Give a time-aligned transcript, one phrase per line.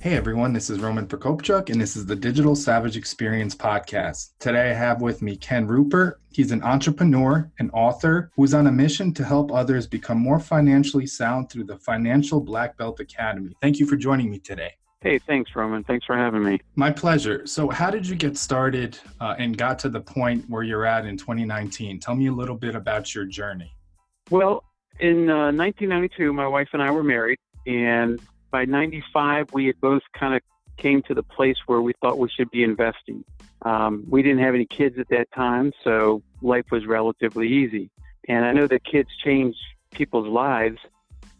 [0.00, 4.30] Hey everyone, this is Roman Prokopchuk, and this is the Digital Savage Experience podcast.
[4.38, 6.20] Today I have with me Ken Rupert.
[6.30, 10.38] He's an entrepreneur and author who is on a mission to help others become more
[10.38, 13.56] financially sound through the Financial Black Belt Academy.
[13.60, 14.72] Thank you for joining me today.
[15.00, 15.82] Hey, thanks, Roman.
[15.82, 16.60] Thanks for having me.
[16.76, 17.44] My pleasure.
[17.44, 21.06] So, how did you get started uh, and got to the point where you're at
[21.06, 21.98] in 2019?
[21.98, 23.74] Tell me a little bit about your journey.
[24.30, 24.62] Well,
[25.00, 30.02] in uh, 1992, my wife and I were married, and by 95, we had both
[30.18, 30.42] kind of
[30.76, 33.24] came to the place where we thought we should be investing.
[33.62, 37.90] Um, we didn't have any kids at that time, so life was relatively easy.
[38.28, 39.56] And I know that kids change
[39.92, 40.78] people's lives,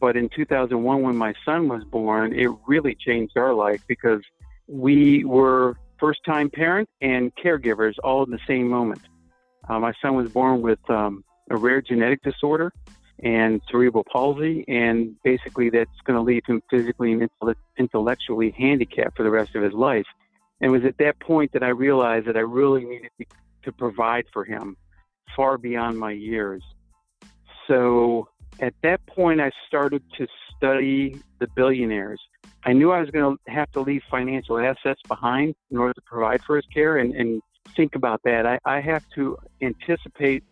[0.00, 4.22] but in 2001, when my son was born, it really changed our life because
[4.66, 9.00] we were first time parents and caregivers all in the same moment.
[9.68, 12.72] Uh, my son was born with um, a rare genetic disorder
[13.22, 17.28] and cerebral palsy, and basically that's going to leave him physically and
[17.78, 20.06] intellectually handicapped for the rest of his life.
[20.60, 23.26] And it was at that point that I realized that I really needed to,
[23.76, 24.78] provide for him
[25.36, 26.62] far beyond my years.
[27.66, 32.18] So at that point, I started to study the billionaires.
[32.64, 36.00] I knew I was going to have to leave financial assets behind in order to
[36.06, 37.42] provide for his care and, and
[37.76, 38.46] think about that.
[38.46, 40.44] I, I have to anticipate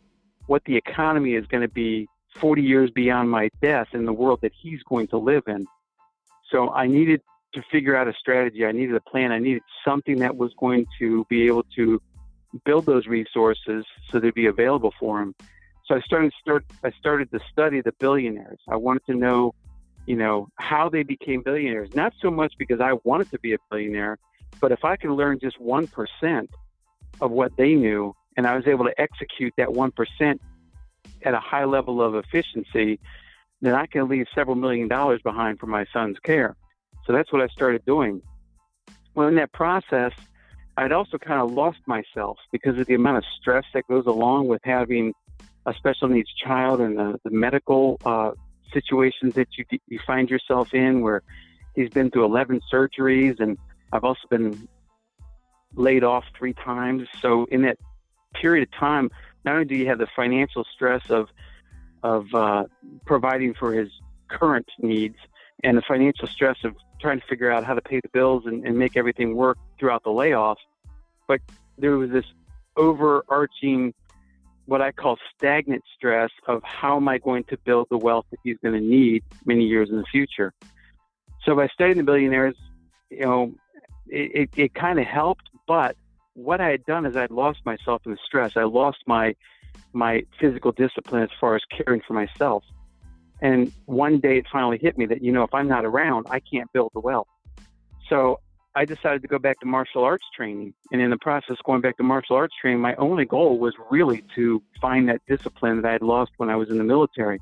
[0.46, 2.06] what the economy is going to be
[2.36, 5.66] 40 years beyond my death in the world that he's going to live in.
[6.50, 7.22] So I needed
[7.54, 8.64] to figure out a strategy.
[8.64, 9.32] I needed a plan.
[9.32, 12.00] I needed something that was going to be able to
[12.64, 15.34] build those resources so they'd be available for him.
[15.86, 18.58] So I started start I started to study the billionaires.
[18.68, 19.54] I wanted to know,
[20.06, 21.94] you know, how they became billionaires.
[21.94, 24.18] Not so much because I wanted to be a billionaire,
[24.60, 26.50] but if I can learn just one percent
[27.20, 30.40] of what they knew and I was able to execute that one percent
[31.22, 32.98] at a high level of efficiency,
[33.60, 36.56] then I can leave several million dollars behind for my son's care.
[37.06, 38.20] So that's what I started doing.
[39.14, 40.12] Well, in that process,
[40.76, 44.48] I'd also kind of lost myself because of the amount of stress that goes along
[44.48, 45.14] with having
[45.64, 48.32] a special needs child and the, the medical uh,
[48.72, 51.22] situations that you, you find yourself in, where
[51.74, 53.56] he's been through 11 surgeries, and
[53.92, 54.68] I've also been
[55.74, 57.08] laid off three times.
[57.20, 57.78] So in that
[58.40, 59.10] period of time,
[59.44, 61.28] not only do you have the financial stress of
[62.02, 62.64] of uh,
[63.04, 63.90] providing for his
[64.28, 65.16] current needs
[65.64, 68.66] and the financial stress of trying to figure out how to pay the bills and,
[68.66, 70.58] and make everything work throughout the layoff,
[71.26, 71.40] but
[71.78, 72.24] there was this
[72.76, 73.92] overarching
[74.66, 78.40] what I call stagnant stress of how am I going to build the wealth that
[78.42, 80.52] he's going to need many years in the future.
[81.44, 82.56] So by studying the billionaires,
[83.10, 83.54] you know,
[84.08, 85.96] it, it, it kind of helped, but
[86.36, 88.52] what I had done is I'd lost myself in the stress.
[88.56, 89.34] I lost my
[89.92, 92.64] my physical discipline as far as caring for myself.
[93.42, 96.40] And one day it finally hit me that you know if I'm not around, I
[96.40, 97.28] can't build the wealth.
[98.08, 98.40] So
[98.74, 100.74] I decided to go back to martial arts training.
[100.92, 104.22] And in the process going back to martial arts training, my only goal was really
[104.34, 107.40] to find that discipline that I had lost when I was in the military.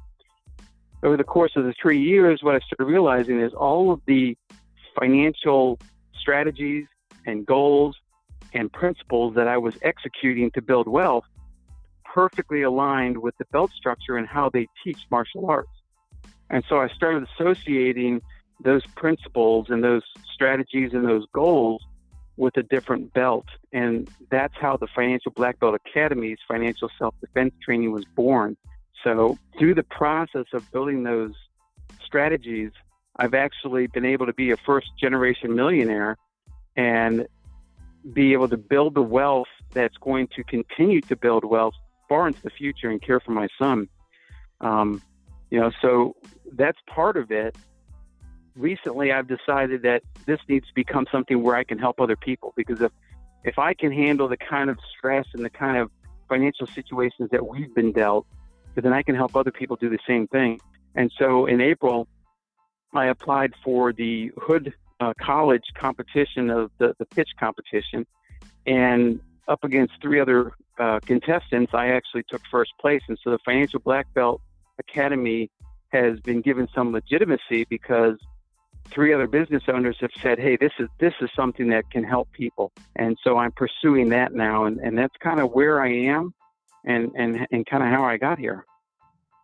[1.03, 4.37] Over the course of the three years, what I started realizing is all of the
[4.99, 5.81] financial
[6.15, 6.87] strategies
[7.27, 7.97] and goals
[8.55, 11.25] and principles that I was executing to build wealth
[12.15, 15.69] perfectly aligned with the belt structure and how they teach martial arts.
[16.49, 18.23] And so I started associating
[18.63, 21.85] those principles and those strategies and those goals
[22.37, 23.47] with a different belt.
[23.73, 28.57] And that's how the Financial Black Belt Academy's financial self defense training was born.
[29.03, 31.33] So through the process of building those
[32.05, 32.71] strategies,
[33.17, 36.17] I've actually been able to be a first generation millionaire
[36.77, 37.27] and
[38.13, 41.75] be able to build the wealth that's going to continue to build wealth
[42.09, 43.89] far into the future and care for my son.
[44.61, 45.03] Um,
[45.51, 46.17] you know, so
[46.53, 47.57] that's part of it.
[48.57, 52.53] Recently, I've decided that this needs to become something where I can help other people
[52.57, 52.93] because if
[53.43, 55.91] if I can handle the kind of stress and the kind of
[56.29, 58.27] financial situations that we've been dealt,
[58.75, 60.61] then I can help other people do the same thing.
[60.95, 62.09] And so in April,
[62.95, 68.07] I applied for the Hood uh, college competition of the, the pitch competition,
[68.67, 73.03] and up against three other uh, contestants, I actually took first place.
[73.09, 74.41] And so the Financial Black Belt
[74.79, 75.51] Academy
[75.91, 78.17] has been given some legitimacy because
[78.89, 82.31] three other business owners have said, "Hey, this is this is something that can help
[82.33, 86.35] people," and so I'm pursuing that now, and, and that's kind of where I am,
[86.85, 88.65] and and and kind of how I got here.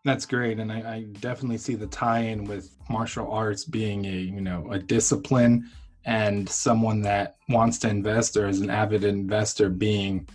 [0.05, 4.41] That's great, and I, I definitely see the tie-in with martial arts being a you
[4.41, 5.71] know a discipline
[6.07, 10.27] and someone that wants to invest or is an avid investor being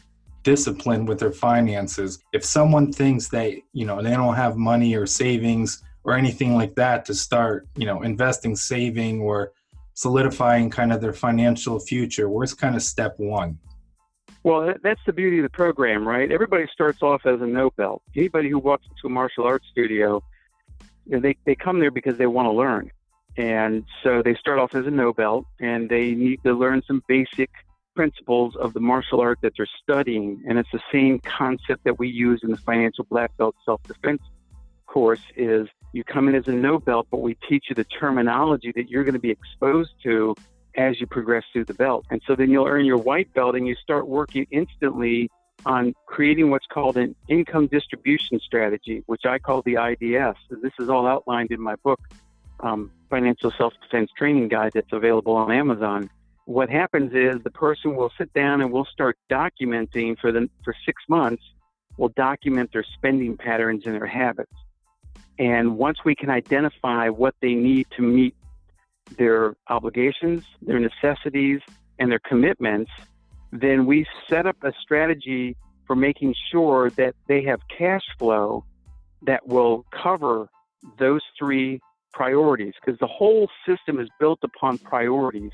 [0.44, 2.20] disciplined with their finances.
[2.32, 6.76] If someone thinks they you know they don't have money or savings or anything like
[6.76, 9.54] that to start you know investing, saving, or
[9.96, 13.58] solidifying kind of their financial future, where's kind of step one?
[14.46, 16.32] Well, that's the beauty of the program, right?
[16.32, 18.04] Everybody starts off as a no belt.
[18.16, 20.22] Anybody who walks into a martial arts studio,
[21.08, 22.92] you know, they, they come there because they want to learn.
[23.38, 27.02] And so they start off as a no belt and they need to learn some
[27.08, 27.50] basic
[27.96, 30.44] principles of the martial art that they're studying.
[30.48, 34.22] And it's the same concept that we use in the financial black belt self defense
[34.86, 38.72] course is you come in as a no belt, but we teach you the terminology
[38.76, 40.36] that you're going to be exposed to
[40.78, 42.06] as you progress through the belt.
[42.10, 45.30] And so then you'll earn your white belt and you start working instantly
[45.66, 50.38] on creating what's called an income distribution strategy, which I call the IDS.
[50.62, 52.00] This is all outlined in my book,
[52.60, 56.10] um, Financial Self Defense Training Guide, that's available on Amazon.
[56.46, 60.76] What happens is the person will sit down and we'll start documenting for the for
[60.86, 61.44] six months.
[61.98, 64.54] We'll document their spending patterns and their habits.
[65.40, 68.36] And once we can identify what they need to meet
[69.18, 71.62] their obligations, their necessities,
[72.00, 72.92] and their commitments,
[73.52, 75.56] then we set up a strategy
[75.88, 78.66] for making sure that they have cash flow
[79.22, 80.50] that will cover
[81.00, 81.80] those three
[82.12, 85.52] priorities because the whole system is built upon priorities.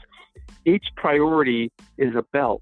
[0.66, 2.62] Each priority is a belt,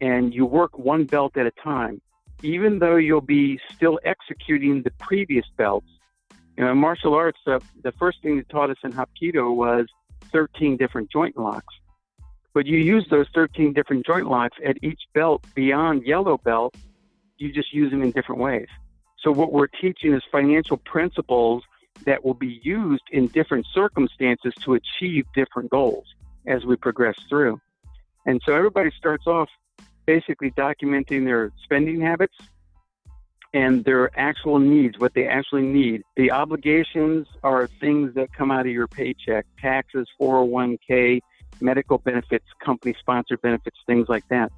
[0.00, 2.00] and you work one belt at a time.
[2.42, 5.86] Even though you'll be still executing the previous belts,
[6.56, 9.86] you know, in martial arts, uh, the first thing they taught us in Hapkido was
[10.32, 11.74] 13 different joint locks.
[12.52, 16.74] But you use those 13 different joint locks at each belt beyond yellow belt,
[17.38, 18.66] you just use them in different ways.
[19.22, 21.62] So what we're teaching is financial principles
[22.04, 26.06] that will be used in different circumstances to achieve different goals
[26.46, 27.60] as we progress through.
[28.26, 29.48] And so everybody starts off
[30.06, 32.34] basically documenting their spending habits,
[33.52, 36.02] and their actual needs, what they actually need.
[36.16, 41.20] The obligations are things that come out of your paycheck taxes, 401k,
[41.60, 44.52] medical benefits, company sponsored benefits, things like that.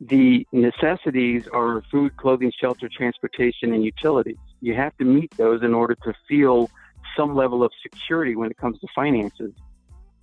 [0.00, 4.36] The necessities are food, clothing, shelter, transportation, and utilities.
[4.60, 6.70] You have to meet those in order to feel
[7.16, 9.52] some level of security when it comes to finances.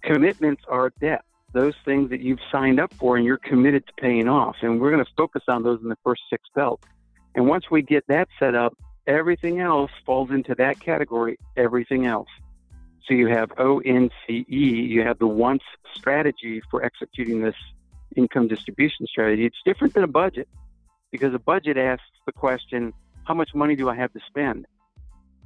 [0.04, 1.24] Commitments are debt,
[1.54, 4.58] those things that you've signed up for and you're committed to paying off.
[4.62, 6.86] And we're going to focus on those in the first six belts.
[7.36, 8.78] And once we get that set up,
[9.08, 12.30] everything else falls into that category, everything else.
[13.08, 15.64] So you have ONCE, you have the once
[15.94, 17.56] strategy for executing this
[18.16, 19.46] income distribution strategy.
[19.46, 20.48] It's different than a budget
[21.12, 22.94] because a budget asks the question,
[23.26, 24.66] how much money do I have to spend?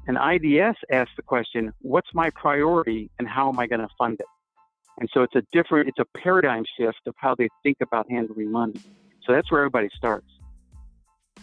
[0.08, 4.20] An IDS asks the question, what's my priority and how am I going to fund
[4.20, 4.26] it?
[5.00, 8.52] And so it's a different, it's a paradigm shift of how they think about handling
[8.52, 8.80] money.
[9.26, 10.28] So that's where everybody starts.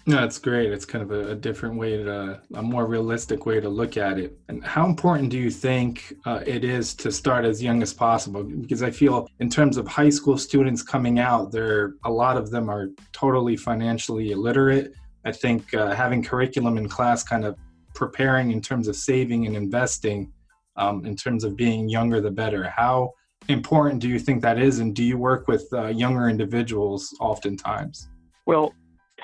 [0.06, 0.70] No, it's great.
[0.70, 4.18] It's kind of a, a, different way to, a more realistic way to look at
[4.18, 4.36] it.
[4.50, 8.44] And how important do you think uh, it is to start as young as possible?
[8.44, 12.50] Because I feel, in terms of high school students coming out, there a lot of
[12.50, 14.92] them are totally financially illiterate.
[15.24, 17.56] I think uh, having curriculum in class, kind of
[17.94, 20.30] preparing in terms of saving and investing,
[20.76, 22.68] um, in terms of being younger the better.
[22.68, 23.12] How
[23.48, 24.80] important do you think that is?
[24.80, 28.10] And do you work with uh, younger individuals oftentimes?
[28.44, 28.74] Well,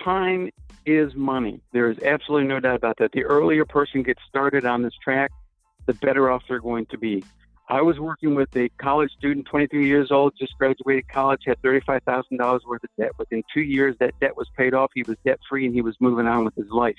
[0.03, 0.49] time
[0.91, 1.61] is money.
[1.73, 3.13] There is absolutely no doubt about that.
[3.13, 5.31] The earlier person gets started on this track,
[5.87, 7.25] the better off they're going to be.
[7.69, 12.61] I was working with a college student, 23 years old, just graduated college, had $35,000
[12.67, 13.13] worth of debt.
[13.17, 14.91] Within two years, that debt was paid off.
[14.93, 16.97] He was debt free and he was moving on with his life.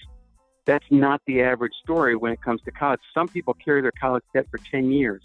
[0.65, 3.01] That's not the average story when it comes to college.
[3.13, 5.21] Some people carry their college debt for 10 years,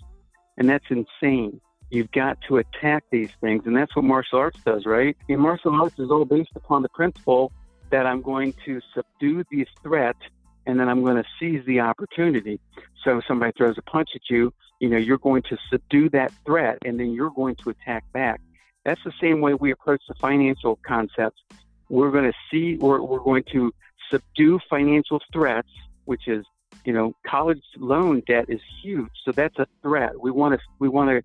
[0.59, 1.61] and that's insane.
[1.91, 5.17] You've got to attack these things, and that's what martial arts does, right?
[5.29, 7.53] And martial arts is all based upon the principle
[7.91, 10.17] that I'm going to subdue the threat
[10.67, 12.61] and then I'm going to seize the opportunity.
[13.05, 16.33] So if somebody throws a punch at you, you know, you're going to subdue that
[16.45, 18.41] threat and then you're going to attack back.
[18.85, 21.41] That's the same way we approach the financial concepts.
[21.89, 23.73] We're going to see, or we're going to
[24.11, 25.69] subdue financial threats,
[26.05, 26.45] which is,
[26.85, 29.11] you know, college loan debt is huge.
[29.25, 30.21] So that's a threat.
[30.21, 31.23] We want to, we want to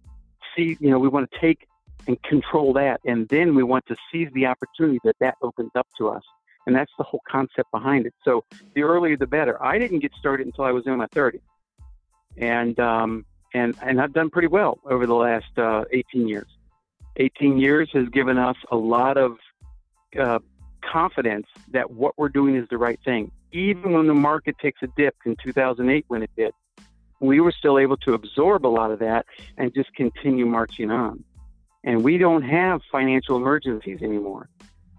[0.56, 1.68] see, you know, we want to take
[2.08, 3.02] and control that.
[3.06, 6.24] And then we want to seize the opportunity that that opens up to us.
[6.68, 8.14] And that's the whole concept behind it.
[8.24, 8.44] So
[8.76, 9.62] the earlier the better.
[9.64, 11.42] I didn't get started until I was in my 30s.
[12.38, 16.48] and um, and and I've done pretty well over the last uh, 18 years.
[17.18, 19.38] 18 years has given us a lot of
[20.20, 20.40] uh,
[20.82, 23.32] confidence that what we're doing is the right thing.
[23.52, 26.54] Even when the market takes a dip in 2008, when it did,
[27.20, 29.26] we were still able to absorb a lot of that
[29.58, 31.24] and just continue marching on.
[31.84, 34.50] And we don't have financial emergencies anymore.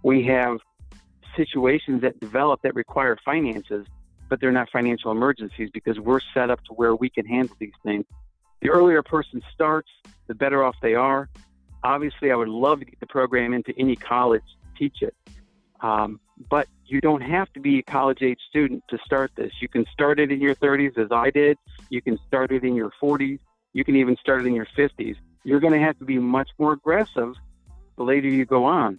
[0.02, 0.58] We have
[1.36, 3.86] situations that develop that require finances,
[4.28, 7.72] but they're not financial emergencies because we're set up to where we can handle these
[7.84, 8.04] things.
[8.60, 9.90] The earlier a person starts,
[10.28, 11.28] the better off they are.
[11.82, 15.14] Obviously, I would love to get the program into any college, to teach it.
[15.80, 19.52] Um, but you don't have to be a college age student to start this.
[19.60, 21.58] You can start it in your 30s, as I did.
[21.90, 23.40] You can start it in your 40s.
[23.72, 25.16] You can even start it in your 50s.
[25.44, 27.34] You're going to have to be much more aggressive
[27.96, 28.98] the later you go on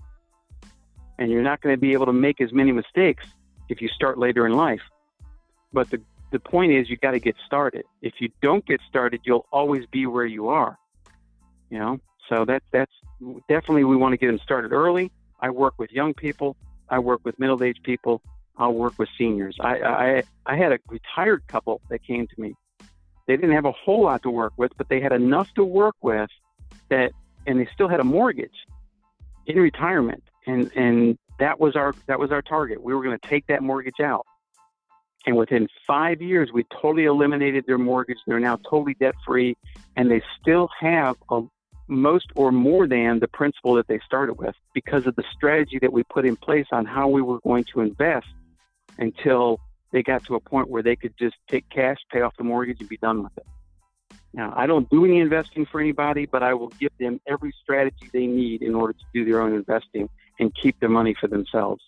[1.17, 3.25] and you're not going to be able to make as many mistakes
[3.69, 4.81] if you start later in life.
[5.71, 6.01] But the
[6.31, 7.85] the point is you got to get started.
[8.01, 10.77] If you don't get started, you'll always be where you are.
[11.69, 12.91] You know, so that that's
[13.47, 15.11] definitely we want to get them started early.
[15.39, 16.55] I work with young people.
[16.89, 18.21] I work with middle-aged people.
[18.57, 19.57] I'll work with seniors.
[19.59, 22.55] I, I I had a retired couple that came to me.
[23.27, 25.95] They didn't have a whole lot to work with, but they had enough to work
[26.01, 26.29] with
[26.89, 27.11] that,
[27.47, 28.67] and they still had a mortgage
[29.45, 32.81] in retirement and and that was our that was our target.
[32.81, 34.25] We were going to take that mortgage out,
[35.25, 38.17] and within five years, we totally eliminated their mortgage.
[38.27, 39.55] They're now totally debt free,
[39.95, 41.41] and they still have a
[41.87, 45.91] most or more than the principal that they started with because of the strategy that
[45.91, 48.27] we put in place on how we were going to invest
[48.97, 49.59] until
[49.91, 52.79] they got to a point where they could just take cash, pay off the mortgage,
[52.79, 53.45] and be done with it.
[54.33, 58.09] Now, I don't do any investing for anybody, but I will give them every strategy
[58.11, 60.09] they need in order to do their own investing
[60.39, 61.83] and keep their money for themselves.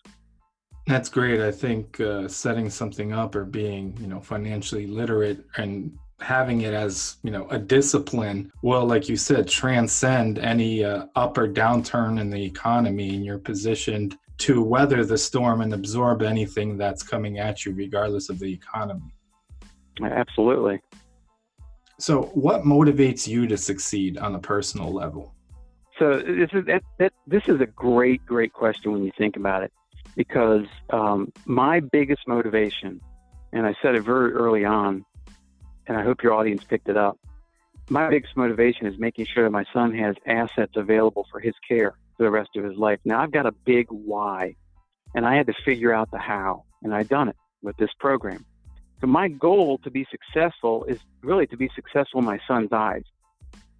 [0.85, 1.41] That's great.
[1.41, 6.73] I think uh, setting something up or being, you know, financially literate and having it
[6.73, 12.21] as, you know, a discipline will, like you said, transcend any uh, up or downturn
[12.21, 17.39] in the economy, and you're positioned to weather the storm and absorb anything that's coming
[17.39, 19.11] at you, regardless of the economy.
[20.03, 20.79] Absolutely.
[21.97, 25.35] So, what motivates you to succeed on a personal level?
[25.97, 26.65] So this is
[27.25, 29.71] this is a great great question when you think about it,
[30.15, 32.99] because um, my biggest motivation,
[33.53, 35.05] and I said it very early on,
[35.87, 37.17] and I hope your audience picked it up.
[37.89, 41.93] My biggest motivation is making sure that my son has assets available for his care
[42.17, 42.99] for the rest of his life.
[43.05, 44.55] Now I've got a big why,
[45.13, 48.45] and I had to figure out the how, and I've done it with this program.
[49.01, 53.03] So my goal to be successful is really to be successful in my son's eyes.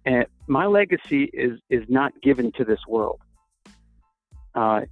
[0.04, 3.20] And my legacy is is not given to this world.
[4.54, 4.82] Uh,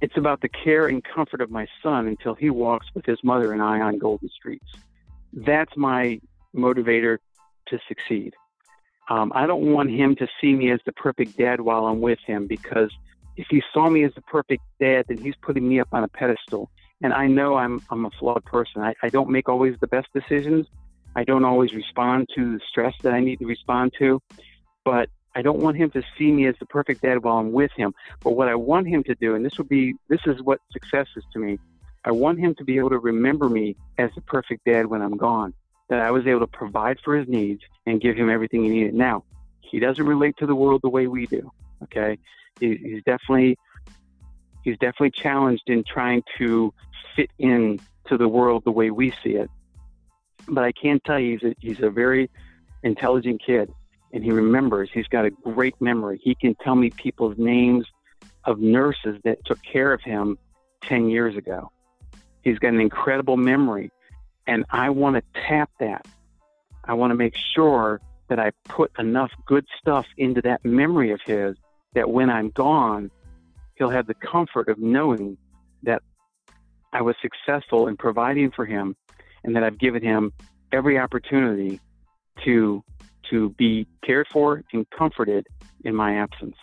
[0.00, 3.52] it's about the care and comfort of my son until he walks with his mother
[3.52, 4.66] and I on Golden Streets.
[5.32, 6.20] That's my
[6.54, 7.18] motivator
[7.68, 8.34] to succeed.
[9.08, 12.18] Um, I don't want him to see me as the perfect dad while I'm with
[12.26, 12.90] him because
[13.36, 16.08] if he saw me as the perfect dad, then he's putting me up on a
[16.08, 16.70] pedestal
[17.02, 18.82] and I know I'm I'm a flawed person.
[18.82, 20.66] I, I don't make always the best decisions.
[21.14, 24.22] I don't always respond to the stress that I need to respond to,
[24.84, 27.70] but I don't want him to see me as the perfect dad while I'm with
[27.72, 27.94] him.
[28.22, 31.08] But what I want him to do, and this would be this is what success
[31.16, 31.58] is to me.
[32.04, 35.16] I want him to be able to remember me as the perfect dad when I'm
[35.16, 35.54] gone.
[35.88, 38.94] That I was able to provide for his needs and give him everything he needed.
[38.94, 39.24] Now,
[39.60, 41.50] he doesn't relate to the world the way we do.
[41.82, 42.18] Okay,
[42.60, 43.58] he, he's definitely
[44.62, 46.72] he's definitely challenged in trying to
[47.14, 49.50] fit in to the world the way we see it.
[50.48, 52.30] But I can tell you, he's a, he's a very
[52.82, 53.72] intelligent kid,
[54.12, 54.90] and he remembers.
[54.92, 56.20] He's got a great memory.
[56.22, 57.86] He can tell me people's names
[58.44, 60.38] of nurses that took care of him
[60.82, 61.70] 10 years ago.
[62.42, 63.90] He's got an incredible memory,
[64.46, 66.06] and I want to tap that.
[66.84, 71.20] I want to make sure that I put enough good stuff into that memory of
[71.20, 71.56] his
[71.94, 73.10] that when I'm gone,
[73.76, 75.36] he'll have the comfort of knowing
[75.82, 76.02] that
[76.92, 78.94] I was successful in providing for him
[79.44, 80.32] and that I've given him
[80.72, 81.80] every opportunity
[82.44, 82.82] to
[83.30, 85.46] to be cared for and comforted
[85.84, 86.56] in my absence.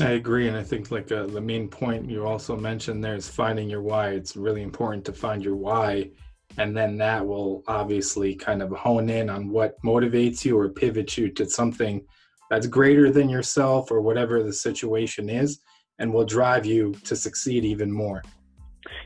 [0.00, 3.28] I agree, and I think like uh, the main point you also mentioned there is
[3.28, 4.10] finding your why.
[4.10, 6.10] It's really important to find your why,
[6.58, 11.16] and then that will obviously kind of hone in on what motivates you or pivots
[11.16, 12.04] you to something
[12.50, 15.60] that's greater than yourself or whatever the situation is,
[15.98, 18.22] and will drive you to succeed even more.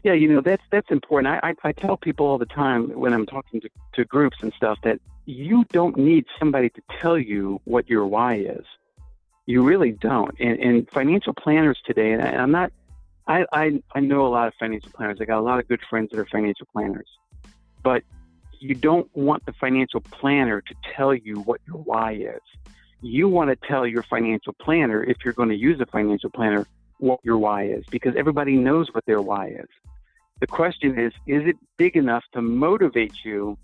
[0.03, 1.35] Yeah, you know that's that's important.
[1.43, 4.53] I, I, I tell people all the time when I'm talking to, to groups and
[4.55, 8.65] stuff that you don't need somebody to tell you what your why is.
[9.47, 10.35] You really don't.
[10.41, 12.73] And, and financial planners today, and I, I'm not.
[13.27, 15.19] I, I I know a lot of financial planners.
[15.21, 17.09] I got a lot of good friends that are financial planners,
[17.83, 18.03] but
[18.59, 22.41] you don't want the financial planner to tell you what your why is.
[23.03, 26.67] You want to tell your financial planner, if you're going to use a financial planner,
[26.99, 29.69] what your why is, because everybody knows what their why is.
[30.41, 33.59] The question is, is it big enough to motivate you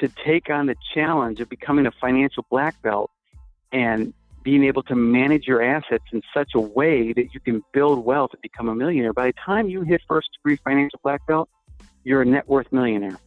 [0.00, 3.10] to take on the challenge of becoming a financial black belt
[3.72, 8.04] and being able to manage your assets in such a way that you can build
[8.04, 9.12] wealth and become a millionaire.
[9.12, 11.48] By the time you hit first degree financial black belt,
[12.04, 13.18] you're a net worth millionaire.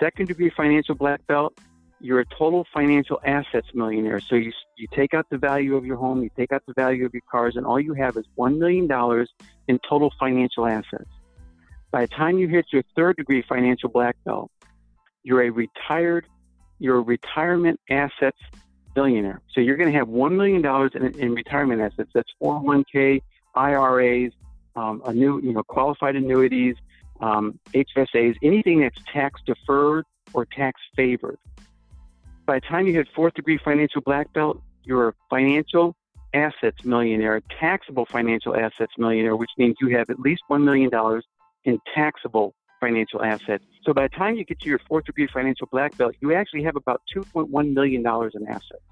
[0.00, 1.58] Second degree financial black belt,
[2.04, 4.20] you're a total financial assets millionaire.
[4.20, 7.06] So you, you take out the value of your home, you take out the value
[7.06, 9.26] of your cars, and all you have is $1 million
[9.68, 11.08] in total financial assets.
[11.90, 14.50] By the time you hit your third degree financial black belt,
[15.22, 16.26] you're a retired,
[16.78, 18.36] you're a retirement assets
[18.94, 19.40] billionaire.
[19.52, 20.62] So you're going to have $1 million
[20.94, 22.10] in, in retirement assets.
[22.12, 23.22] That's 401k,
[23.54, 24.32] IRAs,
[24.76, 26.76] um, a new, you know, qualified annuities,
[27.22, 31.38] um, HSAs, anything that's tax deferred or tax favored.
[32.46, 35.96] By the time you hit fourth degree financial black belt, you're a financial
[36.34, 40.90] assets millionaire, taxable financial assets millionaire, which means you have at least $1 million
[41.64, 43.64] in taxable financial assets.
[43.84, 46.64] So by the time you get to your fourth degree financial black belt, you actually
[46.64, 48.82] have about $2.1 million in assets,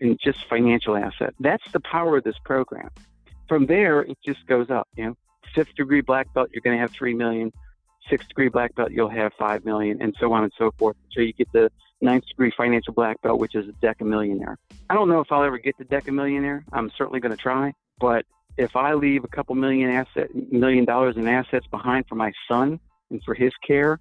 [0.00, 1.36] in just financial assets.
[1.40, 2.88] That's the power of this program.
[3.46, 4.88] From there, it just goes up.
[4.96, 5.16] You know,
[5.54, 7.52] fifth degree black belt, you're going to have 3 million.
[8.08, 10.96] Sixth degree black belt, you'll have 5 million, and so on and so forth.
[11.10, 14.56] So you get the ninth degree financial black belt, which is a decamillionaire.
[14.90, 16.64] I don't know if I'll ever get to decamillionaire.
[16.72, 18.24] I'm certainly going to try, but
[18.56, 22.80] if I leave a couple million asset million dollars in assets behind for my son
[23.10, 24.00] and for his care,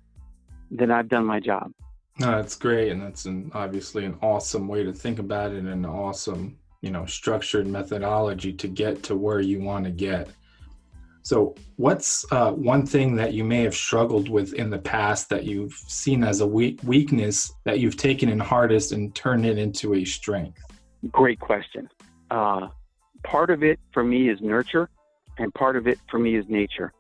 [0.71, 1.71] then I've done my job.
[2.19, 5.67] No, that's great, and that's an, obviously an awesome way to think about it, and
[5.67, 10.29] an awesome, you know, structured methodology to get to where you want to get.
[11.25, 15.43] So, what's uh, one thing that you may have struggled with in the past that
[15.43, 19.95] you've seen as a weak weakness that you've taken in hardest and turned it into
[19.95, 20.61] a strength?
[21.11, 21.89] Great question.
[22.31, 22.67] Uh,
[23.23, 24.89] part of it for me is nurture,
[25.37, 26.93] and part of it for me is nature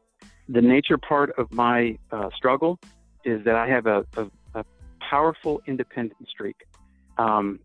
[0.49, 2.79] the nature part of my uh, struggle
[3.23, 4.65] is that I have a, a, a
[4.99, 6.55] powerful independent streak.
[7.17, 7.59] Um,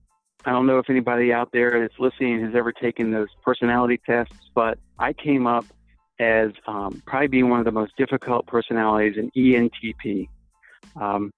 [0.45, 4.51] I don't know if anybody out there that's listening has ever taken those personality tests,
[4.55, 5.67] but I came up
[6.21, 10.29] as um, probably being one of the most difficult personalities in ENTP.
[10.95, 11.33] Um,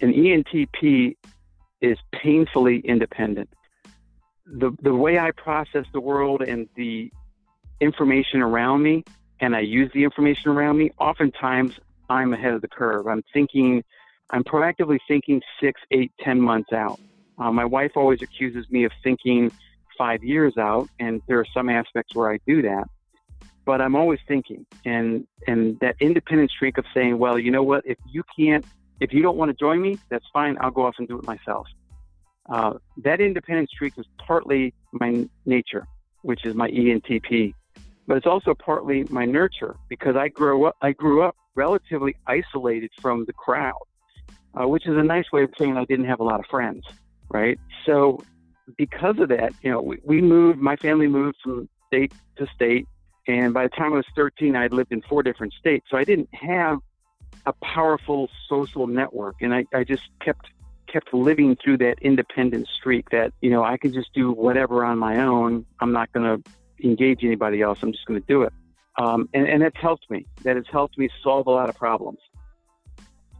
[0.00, 1.16] an ENTP
[1.82, 3.50] is painfully independent.
[4.46, 7.12] The, the way I process the world and the
[7.80, 9.04] information around me
[9.40, 13.06] and I use the information around me, oftentimes I'm ahead of the curve.
[13.06, 13.84] I'm thinking,
[14.30, 16.98] I'm proactively thinking six, eight, ten months out.
[17.38, 19.52] Uh, my wife always accuses me of thinking
[19.96, 22.84] five years out, and there are some aspects where I do that.
[23.70, 27.84] But I'm always thinking, and and that independent streak of saying, well, you know what?
[27.86, 28.64] If you can't,
[28.98, 30.56] if you don't want to join me, that's fine.
[30.60, 31.68] I'll go off and do it myself.
[32.52, 32.72] Uh,
[33.04, 35.86] that independent streak is partly my nature,
[36.22, 37.54] which is my ENTP
[38.08, 42.90] but it's also partly my nurture because I grew up I grew up relatively isolated
[43.00, 43.84] from the crowd,
[44.60, 46.84] uh, which is a nice way of saying I didn't have a lot of friends,
[47.28, 47.56] right?
[47.86, 48.20] So
[48.76, 50.58] because of that, you know, we, we moved.
[50.58, 52.88] My family moved from state to state,
[53.30, 55.96] and by the time I was 13, I had lived in four different states, so
[55.96, 56.78] I didn't have
[57.46, 60.46] a powerful social network, and I, I just kept
[60.86, 64.98] kept living through that independent streak that you know I can just do whatever on
[64.98, 65.64] my own.
[65.80, 66.50] I'm not going to
[66.84, 67.78] engage anybody else.
[67.82, 68.52] I'm just going to do it.
[68.98, 70.26] Um, and, and that's helped me.
[70.42, 72.18] That has helped me solve a lot of problems.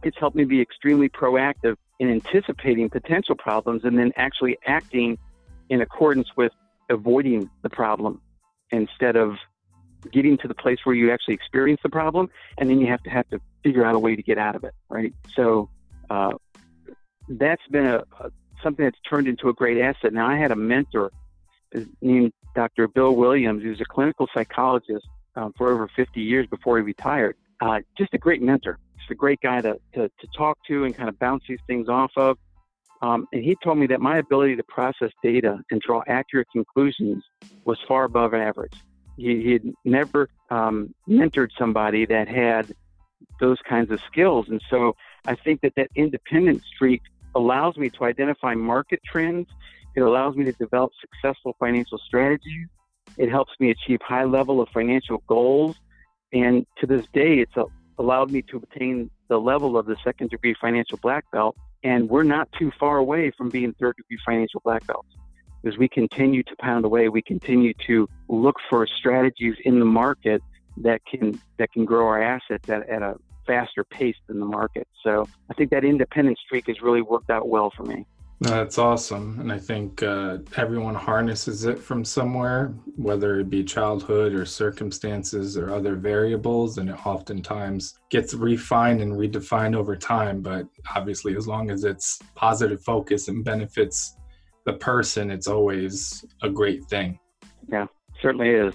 [0.03, 5.17] It's helped me be extremely proactive in anticipating potential problems and then actually acting
[5.69, 6.51] in accordance with
[6.89, 8.21] avoiding the problem
[8.71, 9.35] instead of
[10.11, 13.09] getting to the place where you actually experience the problem and then you have to
[13.09, 15.69] have to figure out a way to get out of it right so
[16.09, 16.31] uh,
[17.29, 18.31] that's been a, a,
[18.63, 21.11] something that's turned into a great asset now i had a mentor
[22.01, 22.87] named Dr.
[22.87, 27.35] Bill Williams, who's a clinical psychologist um, for over 50 years before he retired.
[27.61, 30.95] Uh, just a great mentor, just a great guy to, to, to, talk to and
[30.95, 32.37] kind of bounce these things off of.
[33.01, 37.23] Um, and he told me that my ability to process data and draw accurate conclusions
[37.65, 38.73] was far above average.
[39.21, 42.73] He, he had never um, mentored somebody that had
[43.39, 44.47] those kinds of skills.
[44.49, 47.01] And so I think that that independent streak
[47.35, 49.47] allows me to identify market trends
[49.95, 52.67] it allows me to develop successful financial strategies.
[53.17, 55.75] It helps me achieve high level of financial goals.
[56.31, 57.65] And to this day, it's a,
[57.99, 61.57] allowed me to obtain the level of the second degree financial black belt.
[61.83, 65.09] And we're not too far away from being third degree financial black belts.
[65.63, 70.41] As we continue to pound away, we continue to look for strategies in the market
[70.77, 74.87] that can that can grow our assets at, at a faster pace than the market.
[75.03, 78.05] So I think that independent streak has really worked out well for me.
[78.41, 79.39] That's awesome.
[79.39, 85.59] And I think uh, everyone harnesses it from somewhere, whether it be childhood or circumstances
[85.59, 86.79] or other variables.
[86.79, 90.41] And it oftentimes gets refined and redefined over time.
[90.41, 94.17] But obviously, as long as it's positive focus and benefits
[94.65, 97.19] the person, it's always a great thing.
[97.67, 97.87] Yeah,
[98.21, 98.73] certainly is.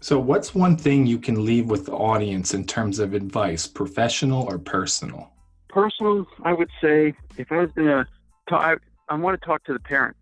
[0.00, 4.44] So, what's one thing you can leave with the audience in terms of advice, professional
[4.44, 5.32] or personal?
[5.68, 8.06] Personal, I would say, if I was going to
[8.48, 10.16] talk, I want to talk to the parent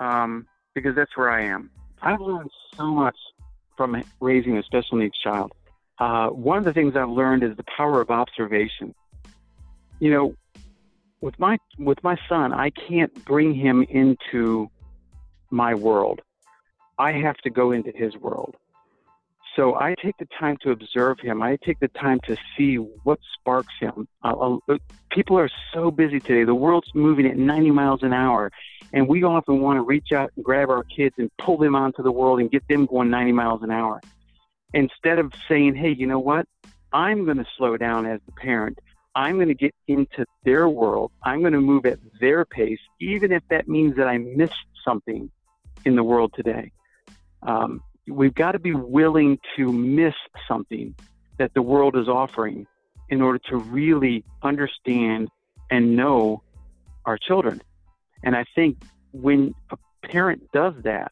[0.00, 1.70] um, because that's where I am.
[2.02, 3.16] I've learned so much
[3.76, 5.52] from raising a special needs child.
[5.98, 8.94] Uh, one of the things I've learned is the power of observation.
[9.98, 10.34] You know,
[11.26, 14.70] with my with my son, I can't bring him into
[15.50, 16.20] my world.
[16.98, 18.54] I have to go into his world.
[19.56, 21.42] So I take the time to observe him.
[21.42, 24.06] I take the time to see what sparks him.
[24.22, 24.76] Uh, uh,
[25.10, 26.44] people are so busy today.
[26.44, 28.52] The world's moving at 90 miles an hour,
[28.92, 32.04] and we often want to reach out and grab our kids and pull them onto
[32.04, 34.00] the world and get them going 90 miles an hour.
[34.74, 36.46] Instead of saying, hey, you know what?
[36.92, 38.78] I'm going to slow down as the parent.
[39.16, 41.10] I'm going to get into their world.
[41.24, 45.30] I'm going to move at their pace, even if that means that I missed something
[45.86, 46.70] in the world today.
[47.42, 50.14] Um, we've got to be willing to miss
[50.46, 50.94] something
[51.38, 52.66] that the world is offering
[53.08, 55.30] in order to really understand
[55.70, 56.42] and know
[57.06, 57.62] our children.
[58.22, 61.10] And I think when a parent does that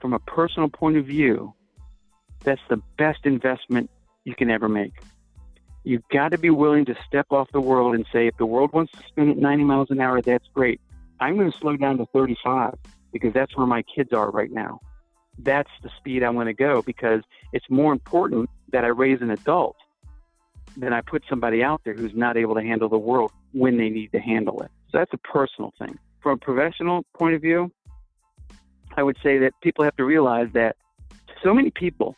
[0.00, 1.54] from a personal point of view,
[2.42, 3.90] that's the best investment
[4.24, 4.92] you can ever make.
[5.84, 8.72] You've got to be willing to step off the world and say, if the world
[8.72, 10.80] wants to spin at 90 miles an hour, that's great.
[11.20, 12.74] I'm going to slow down to 35
[13.12, 14.80] because that's where my kids are right now
[15.38, 19.30] that's the speed I want to go because it's more important that I raise an
[19.30, 19.76] adult
[20.76, 23.88] than I put somebody out there who's not able to handle the world when they
[23.88, 24.70] need to handle it.
[24.90, 25.98] So that's a personal thing.
[26.20, 27.70] From a professional point of view,
[28.96, 30.76] I would say that people have to realize that
[31.42, 32.16] so many people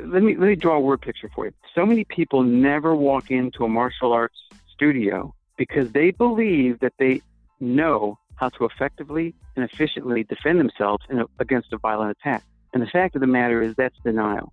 [0.00, 1.52] let me let me draw a word picture for you.
[1.74, 4.38] So many people never walk into a martial arts
[4.72, 7.20] studio because they believe that they
[7.60, 12.42] know how to effectively and efficiently defend themselves a, against a violent attack.
[12.72, 14.52] And the fact of the matter is that's denial.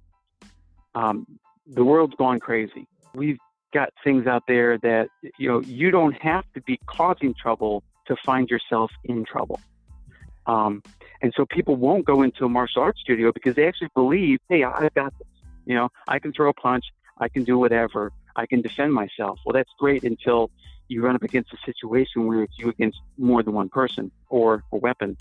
[0.93, 1.25] Um,
[1.65, 2.87] the world's gone crazy.
[3.13, 3.39] We've
[3.73, 8.15] got things out there that you know you don't have to be causing trouble to
[8.25, 9.59] find yourself in trouble.
[10.45, 10.81] Um,
[11.21, 14.63] and so people won't go into a martial arts studio because they actually believe, hey,
[14.63, 15.27] I've got this.
[15.65, 16.85] You know, I can throw a punch,
[17.19, 19.39] I can do whatever, I can defend myself.
[19.45, 20.49] Well, that's great until
[20.87, 24.63] you run up against a situation where it's you against more than one person or
[24.71, 25.17] a weapon.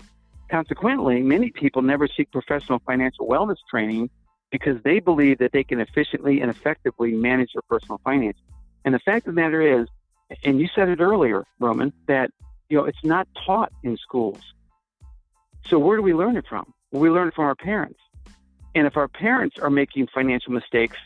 [0.49, 4.09] Consequently, many people never seek professional financial wellness training
[4.51, 8.41] because they believe that they can efficiently and effectively manage their personal finances.
[8.83, 9.87] And the fact of the matter is,
[10.43, 12.31] and you said it earlier, Roman, that
[12.69, 14.39] you know it's not taught in schools.
[15.67, 16.73] So where do we learn it from?
[16.91, 17.99] Well, we learn it from our parents.
[18.75, 20.97] And if our parents are making financial mistakes,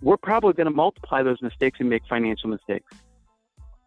[0.00, 2.92] we're probably going to multiply those mistakes and make financial mistakes.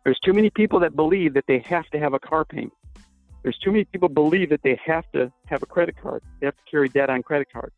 [0.04, 2.74] There's too many people that believe that they have to have a car payment.
[3.43, 6.24] There's too many people believe that they have to have a credit card.
[6.39, 7.71] They have to carry debt on credit card.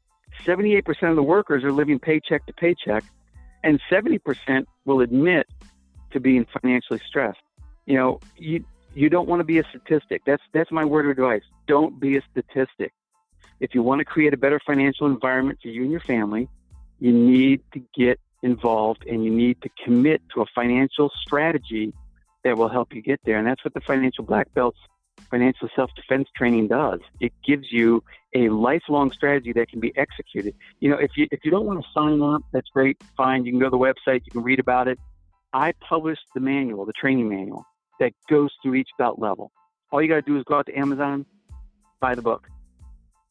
[0.46, 3.04] 78% of the workers are living paycheck to paycheck,
[3.63, 5.48] and 70% will admit
[6.12, 7.39] to being financially stressed.
[7.86, 10.23] You know, you you don't want to be a statistic.
[10.26, 11.43] That's that's my word of advice.
[11.67, 12.93] Don't be a statistic.
[13.60, 16.47] If you want to create a better financial environment for you and your family,
[17.00, 21.93] you need to get involved and you need to commit to a financial strategy
[22.43, 23.38] that will help you get there.
[23.38, 24.78] And that's what the financial black belts
[25.32, 27.00] financial self-defense training does.
[27.19, 28.04] It gives you
[28.36, 30.56] a lifelong strategy that can be executed.
[30.80, 33.45] You know, if you if you don't want to sign up, that's great, fine.
[33.45, 35.00] You can go to the website, you can read about it.
[35.54, 37.65] I published the manual, the training manual
[37.99, 39.51] that goes through each belt level.
[39.91, 41.25] All you got to do is go out to Amazon,
[41.99, 42.47] buy the book.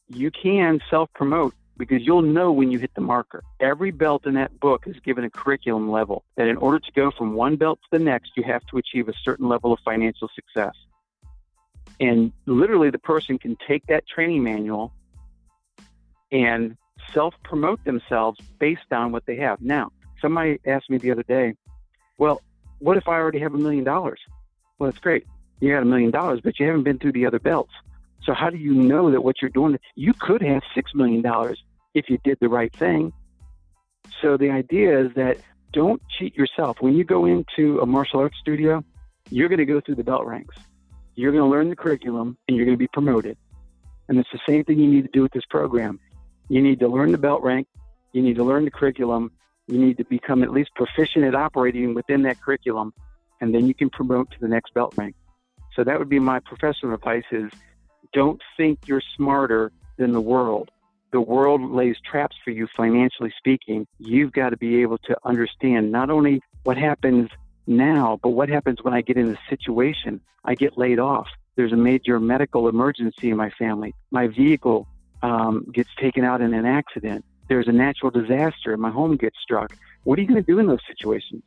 [0.09, 3.43] You can self-promote because you'll know when you hit the marker.
[3.61, 7.11] Every belt in that book is given a curriculum level that in order to go
[7.11, 10.29] from one belt to the next, you have to achieve a certain level of financial
[10.35, 10.75] success.
[12.01, 14.93] And literally, the person can take that training manual
[16.33, 16.77] and
[17.13, 19.61] self promote themselves based on what they have.
[19.61, 21.55] Now, somebody asked me the other day,
[22.19, 22.43] well,
[22.79, 24.21] what if I already have a million dollars?
[24.79, 25.27] Well, that's great.
[25.61, 27.73] You got a million dollars, but you haven't been through the other belts.
[28.25, 29.79] So how do you know that what you're doing?
[29.95, 31.63] You could have six million dollars
[31.95, 33.13] if you did the right thing.
[34.21, 35.39] So the idea is that
[35.73, 36.79] don't cheat yourself.
[36.81, 38.85] When you go into a martial arts studio,
[39.31, 40.57] you're going to go through the belt ranks.
[41.15, 43.37] You're going to learn the curriculum and you're going to be promoted.
[44.09, 45.99] And it's the same thing you need to do with this program.
[46.49, 47.67] You need to learn the belt rank,
[48.13, 49.33] you need to learn the curriculum,
[49.67, 52.93] You need to become at least proficient at operating within that curriculum,
[53.41, 55.15] and then you can promote to the next belt rank.
[55.75, 57.51] So that would be my professional advice: is
[58.13, 60.71] don't think you're smarter than the world.
[61.13, 63.87] The world lays traps for you financially speaking.
[63.99, 67.31] You've got to be able to understand not only what happens
[67.67, 70.21] now, but what happens when I get in a situation?
[70.45, 71.29] I get laid off.
[71.57, 73.95] There's a major medical emergency in my family.
[74.11, 74.87] My vehicle
[75.23, 77.25] um, gets taken out in an accident.
[77.49, 79.75] There's a natural disaster and my home gets struck.
[80.05, 81.43] What are you going to do in those situations?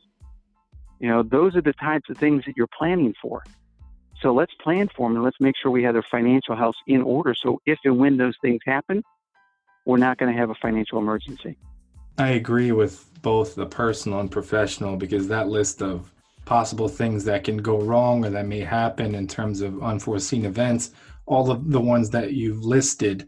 [1.00, 3.42] You know, those are the types of things that you're planning for.
[4.20, 7.00] So let's plan for them and let's make sure we have their financial house in
[7.02, 7.34] order.
[7.34, 9.02] So if and when those things happen,
[9.86, 11.56] we're not going to have a financial emergency.
[12.18, 16.12] I agree with both the personal and professional because that list of
[16.44, 20.90] possible things that can go wrong or that may happen in terms of unforeseen events,
[21.24, 23.26] all of the ones that you've listed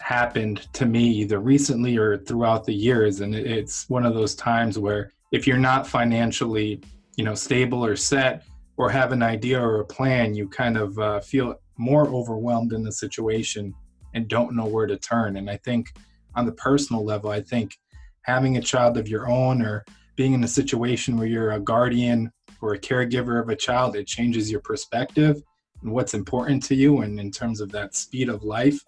[0.00, 4.78] happened to me either recently or throughout the years and it's one of those times
[4.78, 6.80] where if you're not financially
[7.16, 8.44] you know stable or set
[8.76, 12.82] or have an idea or a plan you kind of uh, feel more overwhelmed in
[12.82, 13.74] the situation
[14.14, 15.92] and don't know where to turn and i think
[16.34, 17.76] on the personal level i think
[18.22, 19.84] having a child of your own or
[20.16, 24.06] being in a situation where you're a guardian or a caregiver of a child it
[24.06, 25.40] changes your perspective
[25.82, 28.80] and what's important to you and in terms of that speed of life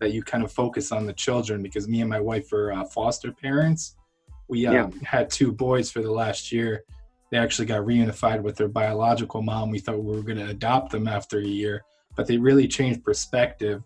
[0.00, 2.84] that you kind of focus on the children because me and my wife are uh,
[2.84, 3.96] foster parents.
[4.48, 4.90] We um, yeah.
[5.04, 6.84] had two boys for the last year.
[7.30, 9.70] They actually got reunified with their biological mom.
[9.70, 11.84] We thought we were going to adopt them after a year,
[12.16, 13.82] but they really changed perspective.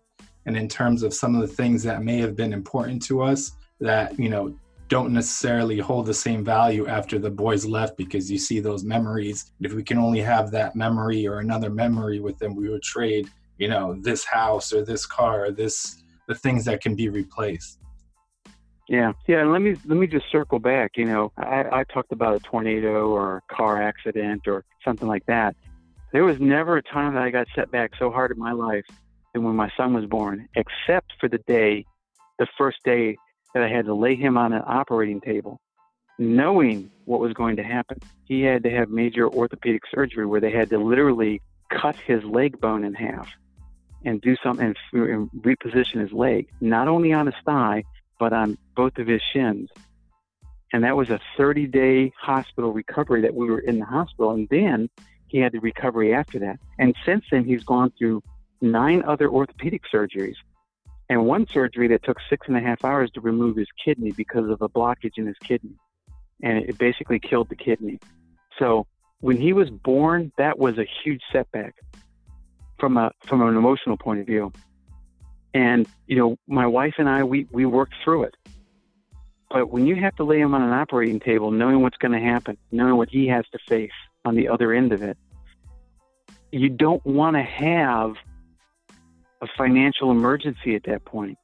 [0.46, 3.52] And in terms of some of the things that may have been important to us
[3.80, 4.56] that, you know,
[4.88, 9.52] don't necessarily hold the same value after the boys left because you see those memories.
[9.60, 13.28] If we can only have that memory or another memory with them, we would trade,
[13.58, 17.78] you know, this house or this car or this the things that can be replaced.
[18.88, 19.44] Yeah, yeah.
[19.44, 20.92] let me let me just circle back.
[20.96, 25.24] You know, I, I talked about a tornado or a car accident or something like
[25.26, 25.56] that.
[26.12, 28.84] There was never a time that I got set back so hard in my life
[29.32, 31.86] than when my son was born, except for the day,
[32.38, 33.16] the first day
[33.54, 35.60] that I had to lay him on an operating table,
[36.18, 37.98] knowing what was going to happen.
[38.24, 41.40] He had to have major orthopedic surgery where they had to literally
[41.70, 43.28] cut his leg bone in half
[44.04, 47.84] and do something and reposition his leg, not only on his thigh,
[48.22, 49.68] but on both of his shins.
[50.72, 54.30] And that was a 30 day hospital recovery that we were in the hospital.
[54.30, 54.88] And then
[55.26, 56.60] he had the recovery after that.
[56.78, 58.22] And since then, he's gone through
[58.60, 60.36] nine other orthopedic surgeries
[61.08, 64.48] and one surgery that took six and a half hours to remove his kidney because
[64.48, 65.74] of a blockage in his kidney.
[66.44, 67.98] And it basically killed the kidney.
[68.56, 68.86] So
[69.18, 71.74] when he was born, that was a huge setback
[72.78, 74.52] from a from an emotional point of view.
[75.54, 78.36] And you know, my wife and I we we worked through it.
[79.50, 82.20] But when you have to lay him on an operating table, knowing what's going to
[82.20, 83.90] happen, knowing what he has to face
[84.24, 85.18] on the other end of it,
[86.50, 88.14] you don't want to have
[89.42, 91.36] a financial emergency at that point.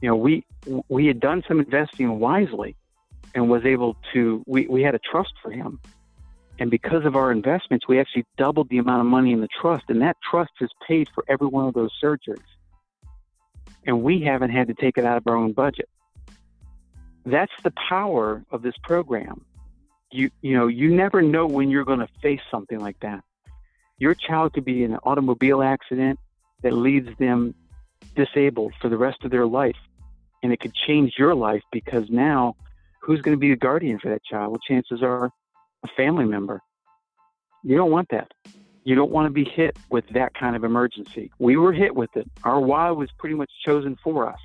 [0.00, 0.44] You know, we
[0.88, 2.76] we had done some investing wisely
[3.34, 5.80] and was able to we, we had a trust for him
[6.58, 9.84] and because of our investments, we actually doubled the amount of money in the trust,
[9.88, 12.38] and that trust has paid for every one of those surgeries.
[13.86, 15.88] And we haven't had to take it out of our own budget.
[17.26, 19.44] That's the power of this program.
[20.10, 23.24] You, you know, you never know when you're going to face something like that.
[23.98, 26.18] Your child could be in an automobile accident
[26.62, 27.54] that leaves them
[28.14, 29.76] disabled for the rest of their life.
[30.42, 32.54] And it could change your life because now
[33.00, 34.52] who's going to be the guardian for that child?
[34.52, 35.30] Well, chances are
[35.82, 36.60] a family member.
[37.62, 38.32] You don't want that.
[38.84, 41.32] You don't want to be hit with that kind of emergency.
[41.38, 42.30] We were hit with it.
[42.44, 44.38] Our why was pretty much chosen for us.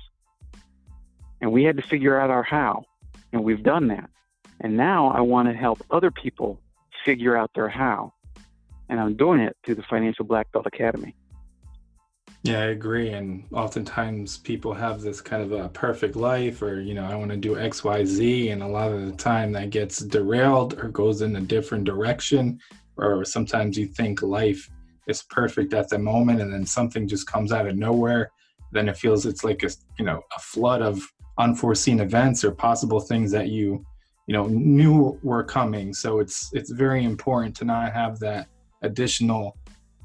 [1.42, 2.84] And we had to figure out our how.
[3.32, 4.08] And we've done that.
[4.60, 6.58] And now I want to help other people
[7.04, 8.14] figure out their how.
[8.88, 11.14] And I'm doing it through the Financial Black Belt Academy.
[12.42, 13.10] Yeah, I agree.
[13.10, 17.30] And oftentimes people have this kind of a perfect life, or, you know, I want
[17.30, 18.48] to do X, Y, Z.
[18.48, 22.58] And a lot of the time that gets derailed or goes in a different direction.
[23.00, 24.68] Or sometimes you think life
[25.08, 28.30] is perfect at the moment and then something just comes out of nowhere.
[28.72, 31.00] Then it feels it's like a, you know, a flood of
[31.38, 33.84] unforeseen events or possible things that you,
[34.26, 35.92] you know, knew were coming.
[35.92, 38.48] So it's, it's very important to not have that
[38.82, 39.56] additional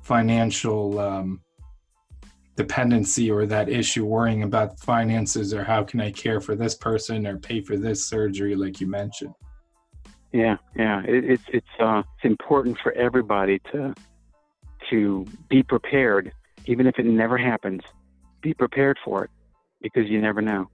[0.01, 1.41] financial, um,
[2.55, 7.27] dependency or that issue worrying about finances or how can I care for this person
[7.27, 9.33] or pay for this surgery, like you mentioned.
[10.35, 13.95] Yeah, yeah, it, it's it's uh, it's important for everybody to
[14.89, 16.33] to be prepared,
[16.65, 17.83] even if it never happens.
[18.41, 19.29] Be prepared for it
[19.81, 20.69] because you never know.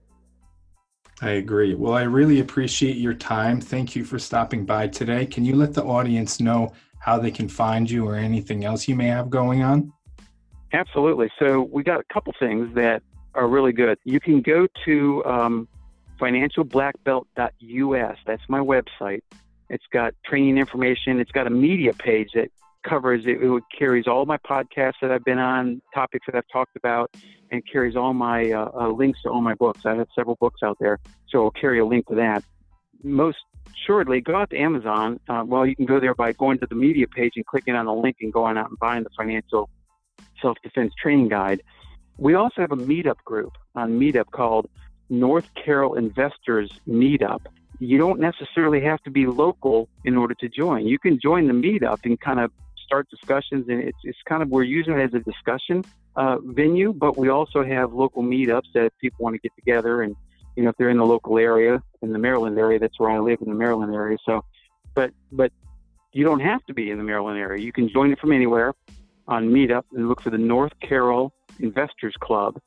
[1.22, 1.76] I agree.
[1.76, 3.62] Well, I really appreciate your time.
[3.62, 5.28] Thank you for stopping by today.
[5.28, 8.96] Can you let the audience know how they can find you or anything else you
[8.96, 9.94] may have going on?
[10.74, 11.30] Absolutely.
[11.38, 13.04] So we got a couple things that
[13.36, 14.00] are really good.
[14.06, 15.68] You can go to um,
[16.20, 18.18] financialblackbelt.us.
[18.26, 19.22] That's my website.
[19.72, 21.22] It's got training information.
[21.22, 22.50] It's got a media page that
[22.84, 23.42] covers it.
[23.42, 27.16] It carries all my podcasts that I've been on, topics that I've talked about,
[27.52, 29.86] and carries all my uh, uh, links to all my books.
[29.86, 32.44] I have several books out there, so I'll carry a link to that.
[33.02, 33.38] Most
[33.88, 35.22] shortly, go out to Amazon.
[35.30, 37.86] Uh, well, you can go there by going to the media page and clicking on
[37.86, 39.70] the link and going out and buying the financial
[40.42, 41.62] self defense training guide.
[42.18, 44.70] We also have a meetup group on Meetup called
[45.10, 47.46] North Carroll Investors Meetup.
[47.82, 50.86] You don't necessarily have to be local in order to join.
[50.86, 52.52] You can join the meetup and kind of
[52.86, 55.84] start discussions, and it's, it's kind of we're using it as a discussion
[56.16, 60.16] uh, venue, but we also have local meetups that people want to get together and
[60.56, 63.20] you know if they're in the local area in the Maryland area, that's where I
[63.20, 64.18] live in the Maryland area.
[64.26, 64.44] So,
[64.94, 65.52] but but
[66.14, 67.64] you don't have to be in the Maryland area.
[67.64, 68.74] You can join it from anywhere
[69.28, 72.60] on Meetup and look for the North Carroll Investors Club,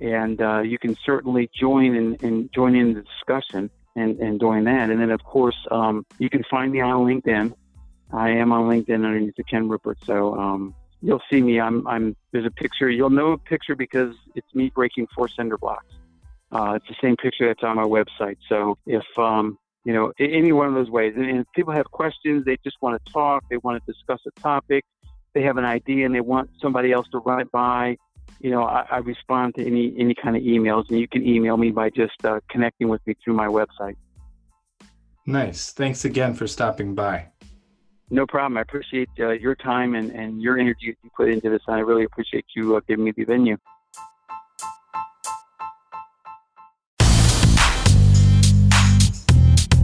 [0.00, 4.64] and uh, you can certainly join and, and join in the discussion and, and join
[4.64, 4.90] that.
[4.90, 7.54] And then of course um, you can find me on LinkedIn.
[8.12, 9.98] I am on LinkedIn underneath the Ken Rupert.
[10.04, 11.60] So um, you'll see me.
[11.60, 12.90] I'm, I'm, there's a picture.
[12.90, 15.94] You'll know a picture because it's me breaking four cinder blocks.
[16.52, 18.36] Uh, it's the same picture that's on my website.
[18.48, 22.44] So if, um, you know, any one of those ways, and if people have questions,
[22.44, 24.84] they just want to talk, they want to discuss a topic,
[25.32, 27.96] they have an idea and they want somebody else to run it by,
[28.40, 31.56] you know, I, I respond to any, any kind of emails and you can email
[31.56, 33.96] me by just uh, connecting with me through my website.
[35.26, 35.72] Nice.
[35.72, 37.28] Thanks again for stopping by.
[38.10, 38.56] No problem.
[38.56, 41.60] I appreciate uh, your time and, and your energy that you put into this.
[41.68, 43.56] And I really appreciate you uh, giving me the venue.